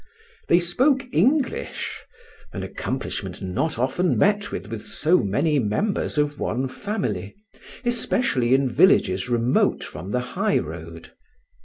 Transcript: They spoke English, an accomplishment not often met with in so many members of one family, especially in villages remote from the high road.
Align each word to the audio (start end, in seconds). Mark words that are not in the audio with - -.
They 0.47 0.57
spoke 0.57 1.05
English, 1.13 1.95
an 2.53 2.63
accomplishment 2.63 3.39
not 3.39 3.77
often 3.77 4.17
met 4.17 4.51
with 4.51 4.73
in 4.73 4.79
so 4.79 5.19
many 5.19 5.59
members 5.59 6.17
of 6.17 6.39
one 6.39 6.67
family, 6.67 7.35
especially 7.85 8.55
in 8.55 8.67
villages 8.67 9.29
remote 9.29 9.83
from 9.83 10.09
the 10.09 10.19
high 10.33 10.57
road. 10.57 11.11